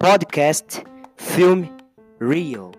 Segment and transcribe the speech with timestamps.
[0.00, 0.82] podcast
[1.18, 1.76] Film
[2.20, 2.72] Rio.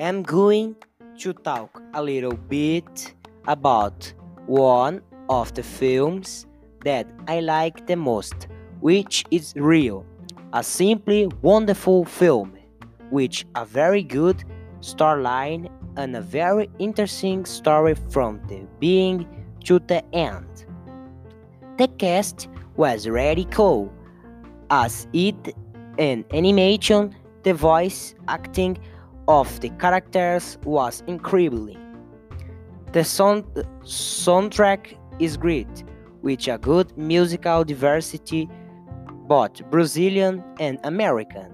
[0.00, 0.74] I'm going
[1.18, 3.14] to talk a little bit
[3.46, 4.12] about
[4.46, 6.46] one of the films
[6.84, 8.48] that I like the most,
[8.80, 10.04] which is Rio,
[10.52, 12.58] a simply wonderful film
[13.10, 14.42] which a very good
[14.80, 19.28] storyline and a very interesting story from the beginning
[19.66, 20.66] to the end.
[21.78, 23.06] The cast was
[23.52, 23.92] cool,
[24.68, 25.54] as it
[25.98, 28.78] in animation, the voice acting
[29.28, 31.76] of the characters was incredible.
[32.92, 33.44] The sound
[33.82, 35.84] soundtrack is great,
[36.22, 38.48] with a good musical diversity,
[39.26, 41.48] both Brazilian and American.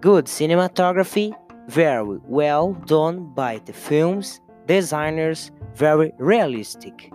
[0.00, 1.34] Good cinematography,
[1.68, 7.12] very well done by the film's designers, very realistic.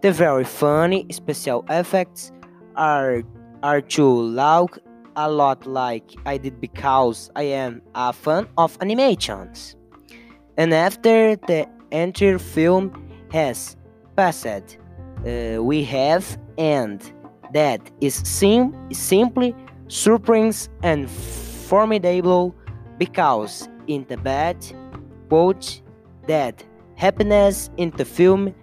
[0.00, 2.32] The very funny special effects
[2.76, 3.22] are
[3.62, 4.78] are too loud
[5.18, 9.74] a lot like I did because I am a fan of animations.
[10.56, 12.92] And after the entire film
[13.32, 13.76] has
[14.16, 17.02] passed, uh, we have and
[17.52, 19.56] that is sim- simply
[19.88, 22.54] surprising and formidable
[22.96, 24.56] because in the bad
[25.28, 25.82] quote
[26.28, 26.62] that
[26.94, 28.54] happiness in the film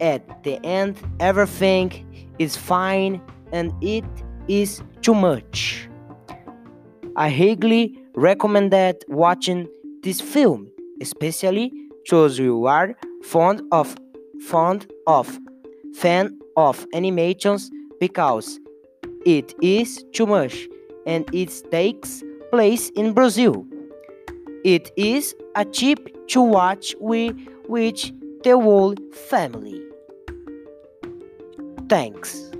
[0.00, 1.90] at the end everything
[2.38, 4.04] is fine and it
[4.48, 5.83] is too much.
[7.16, 8.74] I highly recommend
[9.08, 9.68] watching
[10.02, 10.68] this film,
[11.00, 11.72] especially
[12.10, 13.96] those you are fond of
[14.46, 15.38] fond of
[15.94, 17.70] fan of animations
[18.00, 18.58] because
[19.24, 20.68] it is too much
[21.06, 23.64] and it takes place in Brazil.
[24.64, 27.36] It is a cheap to watch with,
[27.68, 29.80] which the whole family.
[31.88, 32.50] Thanks.